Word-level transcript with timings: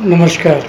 नमस्कार। 0.00 0.60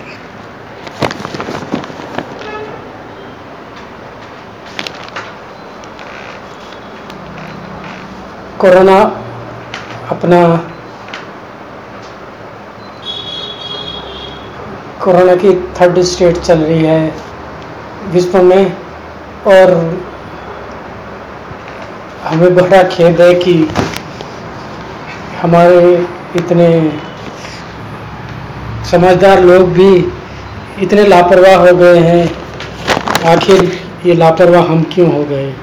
कोरोना 8.60 8.96
अपना 10.12 10.40
कोरोना 15.04 15.36
की 15.36 15.54
थर्ड 15.80 16.00
स्टेट 16.12 16.38
चल 16.38 16.60
रही 16.60 16.86
है 16.86 17.14
विश्व 18.14 18.42
में 18.44 18.72
और 19.48 19.74
हमें 22.24 22.56
बड़ा 22.56 22.82
खेद 22.96 23.22
है 23.22 23.34
कि 23.44 23.58
हमारे 25.42 25.94
इतने 26.36 26.70
समझदार 28.92 29.44
लोग 29.44 29.74
भी 29.74 30.08
इतने 30.82 31.04
लापरवाह 31.04 31.56
हो 31.56 31.78
गए 31.78 32.00
हैं। 32.00 32.32
आखिर 33.26 33.72
ये 34.06 34.14
लापरवाह 34.14 34.62
हम 34.62 34.84
क्यों 34.94 35.14
हो 35.14 35.24
गए? 35.24 35.54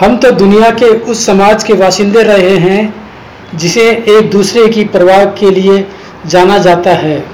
हम 0.00 0.16
तो 0.16 0.30
दुनिया 0.30 0.70
के 0.70 0.84
उस 0.84 1.26
समाज 1.26 1.64
के 1.64 1.72
वासिंदे 1.72 2.22
रहे 2.22 2.56
हैं, 2.56 2.94
जिसे 3.54 3.90
एक 3.90 4.30
दूसरे 4.30 4.68
की 4.68 4.84
परवाह 4.84 5.24
के 5.24 5.50
लिए 5.50 5.86
जाना 6.26 6.58
जाता 6.58 6.90
है। 6.90 7.24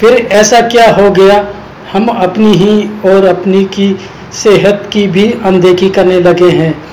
फिर 0.00 0.28
ऐसा 0.32 0.60
क्या 0.60 0.90
हो 0.90 1.10
गया? 1.10 1.46
हम 1.92 2.06
अपनी 2.06 2.52
ही 2.52 2.90
और 3.04 3.24
अपनी 3.24 3.64
की 3.64 3.96
सेहत 4.32 4.90
की 4.92 5.06
भी 5.06 5.34
अनदेखी 5.44 5.90
करने 5.90 6.20
लगे 6.20 6.50
हैं। 6.50 6.84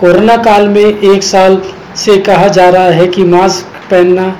कोरोना 0.00 0.36
काल 0.36 0.68
में 0.68 0.98
एक 1.00 1.22
साल 1.22 1.62
से 1.96 2.16
कहा 2.16 2.48
जा 2.48 2.68
रहा 2.68 2.90
है 2.90 3.06
कि 3.06 3.24
मास्क 3.24 3.90
पहनना 3.90 4.36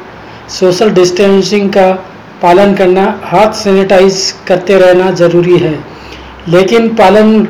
सोशल 0.48 0.90
डिस्टेंसिंग 0.90 1.70
का 1.70 1.90
पालन 2.42 2.74
करना, 2.74 3.02
हाथ 3.24 3.52
सैनिटाइज 3.52 4.34
करते 4.46 4.78
रहना 4.78 5.10
ज़रूरी 5.10 5.58
है। 5.58 5.78
लेकिन 6.48 6.88
पालन, 6.94 7.48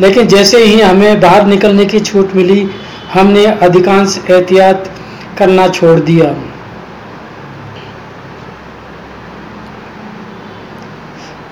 लेकिन 0.00 0.26
जैसे 0.26 0.58
ही 0.58 0.80
हमें 0.80 1.20
बाहर 1.20 1.46
निकलने 1.46 1.84
की 1.84 2.00
छूट 2.00 2.34
मिली, 2.34 2.68
हमने 3.12 3.44
अधिकांश 3.46 4.18
एहतियात 4.30 4.90
करना 5.38 5.66
छोड़ 5.68 5.98
दिया। 6.00 6.34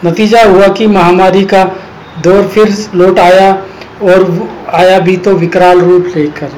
नतीजा 0.05 0.43
हुआ 0.45 0.69
कि 0.69 0.87
महामारी 0.87 1.45
का 1.45 1.65
दौर 2.23 2.47
फिर 2.47 2.75
लौट 2.95 3.19
आया 3.19 3.51
और 4.03 4.49
आया 4.75 4.99
भी 4.99 5.17
तो 5.17 5.35
विकराल 5.35 5.81
रूप 5.81 6.13
लेकर। 6.17 6.51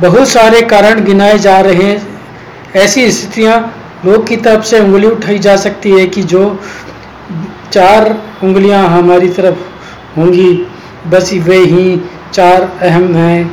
बहुत 0.00 0.28
सारे 0.28 0.60
कारण 0.62 1.04
गिनाए 1.04 1.38
जा 1.38 1.58
रहे 1.60 1.82
हैं। 1.82 2.20
ऐसी 2.76 3.10
स्थितियाँ 3.10 3.56
लोग 4.04 4.26
की 4.28 4.36
तरफ़ 4.36 4.64
से 4.64 4.80
उंगली 4.80 5.06
उठाई 5.06 5.38
जा 5.38 5.56
सकती 5.56 5.90
है 5.90 6.06
कि 6.06 6.22
जो 6.22 6.44
चार 7.72 8.10
उंगलियाँ 8.42 8.86
हमारी 8.88 9.28
तरफ़ 9.28 9.58
होंगी 10.16 10.52
बस 11.10 11.32
वे 11.44 11.58
ही 11.64 12.00
चार 12.32 12.62
अहम 12.82 13.14
हैं। 13.14 13.44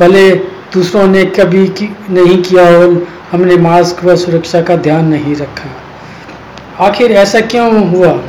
भले 0.00 0.30
दूसरों 0.74 1.06
ने 1.06 1.24
कभी 1.36 1.66
की, 1.68 1.88
नहीं 2.10 2.42
किया 2.42 2.64
और 2.78 3.06
हमने 3.32 3.56
मास्क 3.56 4.04
व 4.04 4.16
सुरक्षा 4.16 4.62
का 4.62 4.76
ध्यान 4.76 5.08
नहीं 5.08 5.34
रखा। 5.36 6.84
आखिर 6.86 7.12
ऐसा 7.12 7.40
क्यों 7.40 7.88
हुआ 7.90 8.20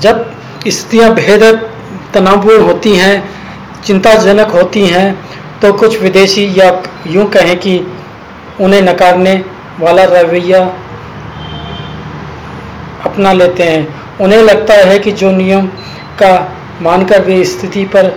जब 0.00 0.18
स्थितियाँ 0.68 1.14
बेहद 1.14 1.42
तनावपूर्ण 2.14 2.62
होती 2.62 2.94
हैं, 2.96 3.22
चिंताजनक 3.84 4.50
होती 4.52 4.86
हैं 4.86 5.14
तो 5.62 5.72
कुछ 5.72 6.00
विदेशी 6.02 6.46
या 6.56 6.70
यूँ 7.06 7.26
कहें 7.30 7.56
कि 7.58 7.78
उन्हें 8.60 8.82
नकारने 8.82 9.34
वाला 9.80 10.04
रवैया 10.04 10.60
अपना 13.04 13.32
लेते 13.32 13.62
हैं। 13.62 14.18
उन्हें 14.20 14.42
लगता 14.42 14.74
है 14.86 14.98
कि 14.98 15.12
जो 15.12 15.30
नियम 15.30 15.66
का 16.20 16.32
मानकर 16.82 17.20
वे 17.20 17.44
स्थिति 17.44 17.84
पर 17.84 18.12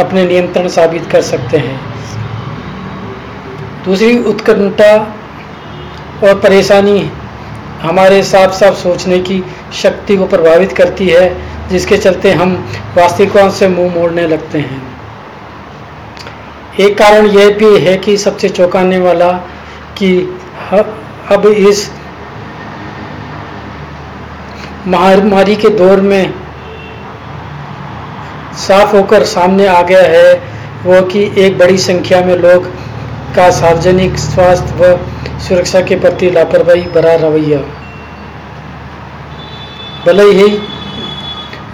अपने 0.00 0.24
नियंत्रण 0.26 0.68
साबित 0.68 1.06
कर 1.10 1.22
सकते 1.22 1.58
हैं। 1.58 1.78
दूसरी 3.84 4.18
उत्कंठा 4.24 4.92
और 6.24 6.38
परेशानी 6.40 7.10
हमारे 7.82 8.22
साफ़ 8.22 8.54
साफ़ 8.54 8.74
सोचने 8.74 9.18
की 9.18 9.42
शक्ति 9.82 10.16
को 10.16 10.26
प्रभावित 10.26 10.72
करती 10.72 11.08
है। 11.08 11.28
जिसके 11.70 11.96
चलते 11.96 12.32
हम 12.32 12.54
वास्तविकता 12.96 13.48
से 13.50 13.68
मुँह 13.68 13.94
मोड़ने 13.94 14.26
लगते 14.26 14.58
हैं। 14.58 14.82
एक 16.80 16.98
कारण 16.98 17.26
यह 17.26 17.50
भी 17.58 17.78
है 17.78 17.96
कि 17.96 18.16
सबसे 18.16 18.48
चौंकाने 18.48 18.98
वाला 18.98 19.30
कि 19.98 20.10
अब 21.30 21.46
इस 21.46 21.90
महामारी 24.86 25.56
के 25.56 25.68
दौर 25.68 26.00
में 26.00 26.34
साफ़ 28.58 28.96
होकर 28.96 29.24
सामने 29.24 29.66
आ 29.66 29.80
गया 29.82 30.02
है 30.02 30.32
वो 30.84 31.00
कि 31.02 31.22
एक 31.38 31.58
बड़ी 31.58 31.78
संख्या 31.78 32.20
में 32.20 32.34
लोग 32.36 32.66
का 33.36 33.50
सार्वजनिक 33.50 34.16
स्वास्थ्य 34.18 34.74
व 34.74 34.98
सुरक्षा 35.40 35.80
के 35.80 35.96
प्रति 35.96 36.30
लापरवाही 36.30 36.82
भरा 36.94 37.14
रवैया। 37.16 37.58
भले 40.06 40.24
ही 40.32 40.48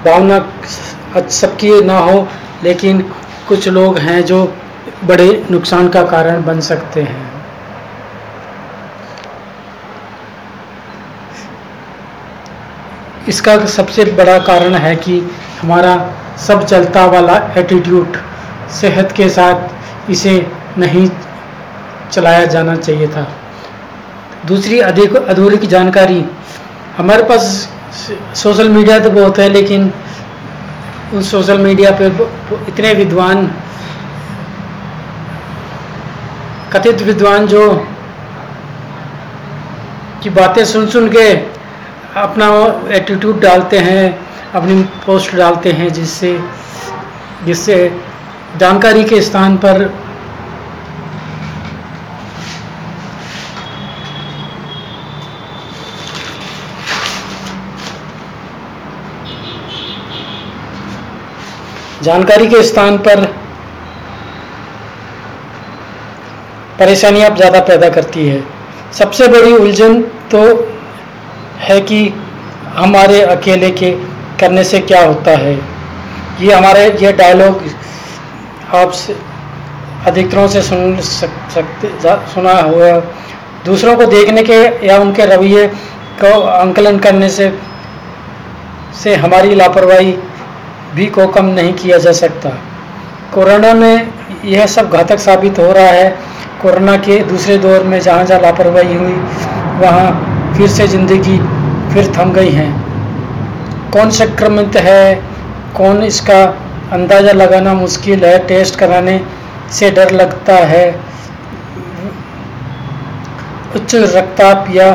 भावना 0.07 1.29
सबकी 1.31 1.81
ना 1.85 1.99
हो, 2.01 2.27
लेकिन 2.65 3.01
कुछ 3.49 3.69
लोग 3.69 3.99
हैं 3.99 4.21
जो 4.25 4.43
बड़े 5.05 5.31
नुकसान 5.51 5.89
का 5.89 6.03
कारण 6.07 6.43
बन 6.45 6.61
सकते 6.63 7.03
हैं। 7.03 7.25
इसका 13.29 13.55
सबसे 13.67 14.05
बड़ा 14.13 14.39
कारण 14.41 14.75
है 14.77 14.95
कि 14.97 15.19
हमारा 15.63 15.95
सब 16.39 16.65
चलता 16.65 17.05
वाला 17.07 17.37
एटीट्यूड 17.59 18.17
सेहत 18.73 19.13
के 19.13 19.29
साथ 19.29 20.11
इसे 20.11 20.35
नहीं 20.79 21.09
चलाया 22.13 22.45
जाना 22.47 22.77
चाहिए 22.77 23.09
था। 23.09 23.27
दूसरी 24.47 24.79
अधिक 24.81 25.17
अधूरी 25.17 25.57
की 25.57 25.67
जानकारी, 25.67 26.25
हमारे 26.97 27.23
पास 27.23 27.47
सोशल 28.37 28.69
मीडिया 28.69 28.99
तो 28.99 29.11
बहुत 29.11 29.39
है, 29.39 29.49
लेकिन 29.49 29.93
उस 31.15 31.31
सोशल 31.31 31.59
मीडिया 31.59 31.91
पे 32.01 32.07
इतने 32.69 32.93
विद्वान, 32.95 33.47
कथित 36.73 37.03
विद्वान 37.03 37.47
जो 37.47 37.69
की 40.23 40.31
बातें 40.33 40.65
सुन 40.65 40.87
सुन 40.89 41.09
के 41.11 41.29
अपना 42.19 42.49
एटीट्यूड 42.95 43.41
डालते 43.41 43.79
हैं, 43.81 44.05
अपनी 44.55 44.83
पोस्ट 45.07 45.35
डालते 45.37 45.73
हैं, 45.73 45.93
जिससे 45.93 46.39
जिससे 47.47 47.77
जानकारी 48.57 49.05
के 49.05 49.21
स्थान 49.23 49.57
पर 49.57 49.83
जानकारी 62.07 62.47
के 62.49 62.63
स्थान 62.63 62.97
पर 62.99 63.25
परेशानियाँ 66.79 67.31
ज़्यादा 67.37 67.61
पैदा 67.63 67.89
करती 67.91 68.27
है। 68.27 68.43
सबसे 68.95 69.29
बड़ी 69.29 69.53
उलझन 69.55 70.01
तो 70.33 70.43
है 71.61 71.81
कि 71.83 72.01
हमारे 72.75 73.21
अकेले 73.25 73.71
के 73.73 73.91
करने 74.41 74.65
से 74.65 74.81
क्या 74.83 75.03
होता 75.05 75.31
है। 75.39 75.55
ये 76.41 76.53
हमारे, 76.53 76.85
ये 77.03 77.13
डायलॉग 77.15 77.63
आप 78.75 78.93
अधिकतरों 80.07 80.47
से 80.49 80.63
सुन 80.63 80.97
सकते 81.01 81.91
सुना 82.35 82.53
हुआ। 82.53 82.91
दूसरों 83.65 83.97
को 83.97 84.07
देखने 84.07 84.43
के 84.43 84.61
या 84.87 84.99
उनके 85.01 85.25
रवैये 85.27 85.67
को 86.23 86.41
आंकलन 86.43 86.99
करने 86.99 87.29
से 87.31 87.53
से 88.97 89.15
हमारी 89.17 89.55
लापरवाही 89.55 90.13
भी 90.97 91.07
को 91.07 91.27
कम 91.29 91.47
नहीं 91.47 91.73
किया 91.75 91.99
जा 91.99 92.13
सकता। 92.13 92.51
कोरोना 93.35 93.73
में 93.75 94.13
यह 94.45 94.67
सब 94.67 94.91
घातक 94.91 95.19
साबित 95.19 95.59
हो 95.59 95.71
रहा 95.73 95.91
है। 95.91 96.09
कोरोना 96.63 96.97
के 96.97 97.19
दूसरे 97.25 97.57
दौर 97.59 97.83
में 97.85 97.99
जहाँ 98.01 98.25
जहाँ 98.25 98.41
लापरवाही 98.41 98.95
हुई, 98.95 99.17
वहाँ 99.81 100.55
फिर 100.57 100.69
से 100.69 100.87
ज़िंदगी 100.89 101.39
फिर 101.93 102.13
थम 102.19 102.33
गई 102.33 102.51
हैं। 102.51 103.91
कौन 103.91 104.11
संक्रमित 104.11 104.77
है? 104.77 105.15
कौन 105.77 106.03
इसका 106.03 106.43
अंदाज़ा 106.93 107.33
लगाना 107.33 107.75
मुश्किल 107.75 108.25
है? 108.25 108.39
टेस्ट 108.47 108.79
कराने 108.79 109.21
से 109.73 109.91
डर 109.91 110.11
लगता 110.13 110.55
है। 110.67 110.87
उच्च 113.77 113.95
रक्तचाप 113.95 114.67
या 114.71 114.89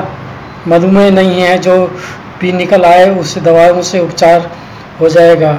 मधुमेह 0.68 1.10
नहीं 1.12 1.42
है। 1.42 1.58
जो 1.60 1.76
भी 2.42 2.52
निकल 2.54 2.86
आए, 2.86 3.10
उस 3.16 3.38
दवाओं 3.40 3.82
से 3.82 4.00
उपचार 4.00 4.50
हो 5.02 5.10
जाएगा। 5.10 5.52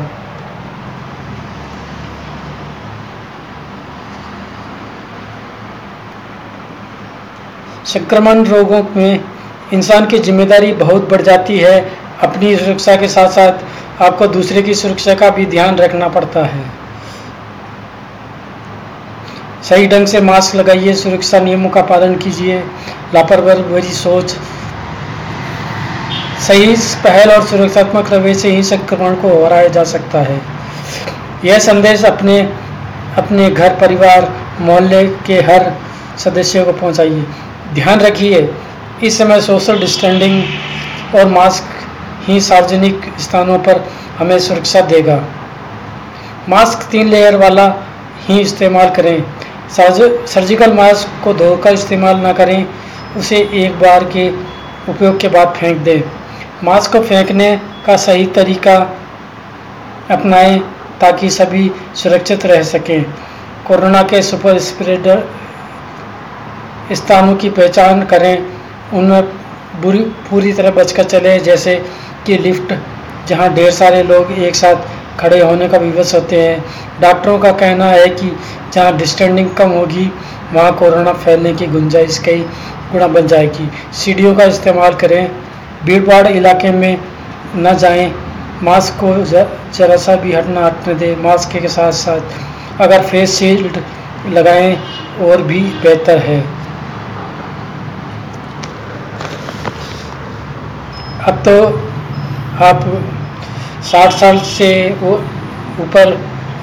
संक्रमण 7.92 8.44
रोगों 8.46 8.82
में 8.96 9.20
इंसान 9.72 10.06
की 10.06 10.18
ज़िम्मेदारी 10.18 10.72
बहुत 10.74 11.08
बढ़ 11.10 11.22
जाती 11.22 11.58
है। 11.58 11.80
अपनी 12.22 12.56
सुरक्षा 12.56 12.96
के 12.96 13.08
साथ 13.08 13.28
साथ 13.30 14.02
आपको 14.02 14.26
दूसरे 14.28 14.62
की 14.62 14.74
सुरक्षा 14.74 15.14
का 15.14 15.28
भी 15.30 15.46
ध्यान 15.46 15.76
रखना 15.76 16.08
पड़ता 16.08 16.44
है। 16.44 16.64
सही 19.62 19.86
ढंग 19.88 20.06
से 20.06 20.20
मास्क 20.20 20.54
लगाइए, 20.56 20.94
सुरक्षा 20.94 21.40
नियमों 21.40 21.70
का 21.70 21.82
पालन 21.82 22.14
कीजिए, 22.16 22.58
लापरवाही 23.14 23.92
सोच। 23.92 24.34
सही, 26.42 26.74
पहल 27.04 27.30
और 27.30 27.46
सुरक्षात्मक 27.46 28.12
रवैये 28.12 28.34
से 28.34 28.50
ही 28.50 28.62
संक्रमण 28.62 29.14
को 29.14 29.44
हराया 29.44 29.68
जा 29.68 29.84
सकता 29.84 30.22
है। 30.22 30.40
यह 31.44 31.58
संदेश 31.60 32.04
अपने 32.04 32.40
अपने 33.18 33.48
घर, 33.50 33.74
परिवार, 33.76 34.32
मोहल्ले 34.60 35.06
के 35.26 35.40
हर 35.42 35.72
सदस्यों 36.18 36.64
को 36.64 36.72
पहुंचाइए। 36.72 37.24
ध्यान 37.74 38.00
रखिए, 38.00 38.48
इस 39.02 39.18
समय 39.18 39.40
सोशल 39.40 39.78
डिस्टेंसिंग 39.78 41.14
और 41.14 41.26
मास्क 41.26 41.64
ही 42.28 42.40
सार्वजनिक 42.40 43.00
स्थानों 43.20 43.58
पर 43.58 43.80
हमें 44.18 44.38
सुरक्षा 44.38 44.80
देगा। 44.80 45.16
मास्क 46.48 46.88
तीन 46.90 47.08
लेयर 47.08 47.36
वाला 47.36 47.66
ही 48.26 48.40
इस्तेमाल 48.40 48.90
करें। 48.90 49.22
सर्जिकल 49.70 50.72
मास्क 50.72 51.24
को 51.24 51.34
धोकर 51.34 51.72
इस्तेमाल 51.72 52.16
ना 52.16 52.32
करें, 52.32 52.66
उसे 53.16 53.36
एक 53.54 53.78
बार 53.78 54.04
के 54.06 54.28
उपयोग 54.88 55.20
के 55.20 55.28
बाद 55.28 55.54
फेंक 55.56 55.78
दें। 55.78 56.02
मास्क 56.64 56.92
को 56.92 57.00
फेंकने 57.00 57.56
का 57.86 57.96
सही 57.96 58.26
तरीका 58.26 58.76
अपनाएँ 60.10 60.58
ताकि 61.00 61.30
सभी 61.30 61.70
सुरक्षित 61.94 62.46
रह 62.46 62.62
सकें। 62.62 63.02
कोरोना 63.66 64.02
के 64.02 64.22
सुपर 64.22 64.58
स्प्रेडर 64.58 65.24
स्थानों 66.92 67.36
की 67.36 67.48
पहचान 67.50 68.02
करें, 68.04 68.46
उनमें 68.94 69.22
बुरी, 69.82 69.98
पूरी 70.30 70.52
तरह 70.52 70.70
बचकर 70.70 71.04
चले, 71.04 71.38
जैसे 71.40 71.74
कि 72.26 72.38
लिफ्ट, 72.38 72.74
जहाँ 73.28 73.52
ढेर 73.54 73.70
सारे 73.70 74.02
लोग 74.02 74.32
एक 74.34 74.56
साथ 74.56 74.76
खड़े 75.20 75.40
होने 75.40 75.68
का 75.68 75.78
विवश 75.78 76.14
होते 76.14 76.40
हैं। 76.42 76.64
डॉक्टरों 77.00 77.38
का 77.38 77.52
कहना 77.52 77.86
है 77.86 78.06
कि 78.08 78.30
जहाँ 78.72 78.96
डिस्टेंडिंग 78.96 79.50
कम 79.50 79.70
होगी, 79.70 80.10
वहाँ 80.52 80.72
कोरोना 80.76 81.12
फैलने 81.14 81.52
की 81.54 81.66
गुंजाइश 81.66 82.18
कई 82.18 82.44
गुना 82.92 83.06
बन 83.08 83.26
जाएगी। 83.26 83.68
सीढ़ियों 83.94 84.34
का 84.34 84.44
इस्तेमाल 84.44 84.94
करें 84.94 85.30
भीड़ 85.84 86.02
भाड़ 86.04 86.26
इलाके 86.28 86.70
में 86.70 86.98
न 87.56 87.76
जाएँ, 87.78 88.12
मास्क 88.62 89.00
को 89.00 89.14
जरा 89.24 89.96
सा 89.96 90.16
भी 90.16 90.32
हटना 90.32 90.66
हटने 90.66 90.94
दें, 90.94 91.22
मास्क 91.22 91.52
के 91.52 91.68
साथ 91.68 91.92
साथ 91.92 92.80
अगर 92.80 93.02
फेस 93.02 93.38
शील्ड 93.38 93.78
लगाएँ, 94.28 94.76
और 95.20 95.42
भी 95.42 95.60
बेहतर 95.82 96.18
है। 96.18 96.42
अब 101.28 101.42
तो 101.48 101.52
आप 102.64 102.80
साठ 103.82 104.12
साल 104.12 104.38
से 104.38 104.68
ऊपर 105.80 106.12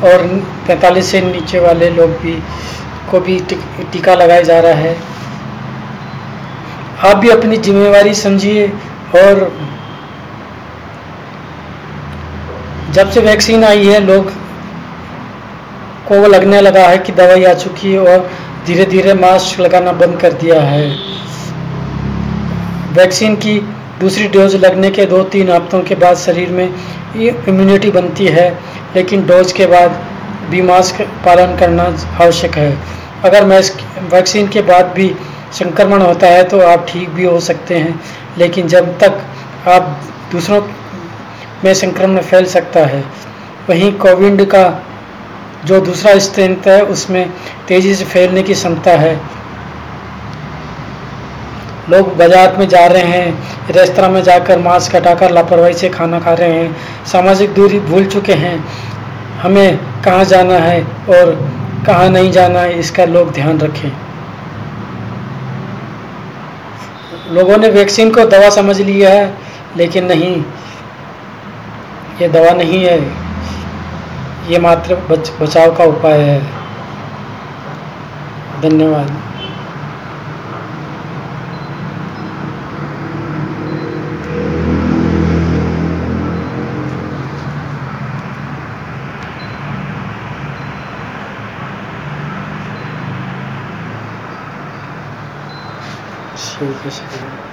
और 0.03 0.25
पैंतालीस 0.67 1.11
से 1.11 1.21
नीचे 1.21 1.59
वाले 1.59 1.89
लोग 1.89 2.09
भी 2.21 2.33
को 3.11 3.19
भी 3.19 3.39
टीका 3.91 4.15
लगाया 4.15 4.41
जा 4.41 4.59
रहा 4.59 4.73
है। 4.73 4.95
आप 7.05 7.17
भी 7.17 7.29
अपनी 7.29 7.57
जिम्मेवारी 7.57 8.13
समझिए 8.13 8.67
और 9.15 9.51
जब 12.91 13.11
से 13.11 13.19
वैक्सीन 13.21 13.63
आई 13.63 13.85
है, 13.85 13.99
लोग 13.99 14.31
को 16.07 16.27
लगने 16.27 16.61
लगा 16.61 16.87
है 16.87 16.97
कि 16.97 17.11
दवाई 17.11 17.43
आ 17.43 17.53
चुकी 17.53 17.91
है 17.93 17.99
और 17.99 18.29
धीरे 18.65 18.85
धीरे 18.85 19.13
मास्क 19.13 19.59
लगाना 19.59 19.91
बंद 19.91 20.19
कर 20.19 20.33
दिया 20.33 20.61
है। 20.61 20.87
वैक्सीन 22.93 23.35
की 23.35 23.59
दूसरी 23.99 24.27
डोज 24.27 24.55
लगने 24.55 24.89
के 24.91 25.05
दो 25.05 25.23
तीन 25.25 25.49
हफ्तों 25.51 25.81
के 25.83 25.95
बाद 25.95 26.17
शरीर 26.17 26.49
में 26.49 26.65
इम्यूनिटी 27.17 27.91
बनती 27.91 28.25
है, 28.27 28.49
लेकिन 28.95 29.25
डोज 29.27 29.51
के 29.51 29.65
बाद 29.67 29.99
भी 30.49 30.61
मास्क 30.61 31.01
पालन 31.25 31.55
करना 31.57 31.83
आवश्यक 32.21 32.55
है। 32.57 32.71
अगर 33.25 33.43
वैक्सीन 34.11 34.47
के 34.47 34.61
बाद 34.63 34.93
भी 34.95 35.13
संक्रमण 35.53 36.01
होता 36.01 36.27
है 36.27 36.43
तो 36.43 36.59
आप 36.63 36.85
ठीक 36.89 37.09
भी 37.09 37.23
हो 37.23 37.39
सकते 37.41 37.75
हैं, 37.75 37.99
लेकिन 38.37 38.67
जब 38.67 38.97
तक 38.99 39.21
आप 39.67 39.99
दूसरों 40.31 40.61
में 41.63 41.73
संक्रमण 41.75 42.21
फैल 42.21 42.45
सकता 42.47 42.85
है, 42.85 43.03
वहीं 43.69 43.91
कोविड 43.97 44.43
का 44.45 44.63
जो 45.65 45.79
दूसरा 45.81 46.17
स्ट्रेंथ 46.19 46.67
है, 46.67 46.81
उसमें 46.83 47.29
तेज़ी 47.67 47.95
से 47.95 48.05
फैलने 48.05 48.43
की 48.43 48.53
क्षमता 48.53 48.91
है। 48.97 49.19
लोग 51.89 52.15
बाज़ार 52.17 52.57
में 52.57 52.67
जा 52.69 52.85
रहे 52.87 53.03
हैं 53.03 53.71
रेस्तरा 53.73 54.09
में 54.09 54.21
जाकर 54.23 54.59
मास्क 54.59 54.95
हटाकर 54.95 55.31
लापरवाही 55.31 55.73
से 55.73 55.89
खाना 55.89 56.19
खा 56.19 56.33
रहे 56.33 56.53
हैं 56.53 57.05
सामाजिक 57.05 57.53
दूरी 57.53 57.79
भूल 57.81 58.05
चुके 58.07 58.33
हैं। 58.35 58.57
हमें 59.41 59.77
कहाँ 60.03 60.23
जाना 60.25 60.57
है 60.59 60.81
और 61.09 61.33
कहाँ 61.85 62.09
नहीं 62.09 62.31
जाना 62.31 62.59
है 62.59 62.79
इसका 62.79 63.05
लोग 63.05 63.31
ध्यान 63.33 63.59
रखें। 63.59 63.91
लोगों 67.33 67.57
ने 67.57 67.69
वैक्सीन 67.69 68.11
को 68.11 68.25
दवा 68.27 68.49
समझ 68.49 68.79
लिया 68.81 69.09
है 69.09 69.33
लेकिन 69.77 70.05
नहीं 70.05 70.35
ये 72.21 72.27
दवा 72.29 72.51
नहीं 72.53 72.83
है। 72.83 72.99
ये 74.49 74.59
मात्र 74.59 74.95
बच, 75.09 75.31
बचाव 75.41 75.75
का 75.75 75.83
उपाय 75.85 76.19
है। 76.19 76.39
धन्यवाद। 78.61 79.28
ठीक 96.59 96.85
है 96.85 97.48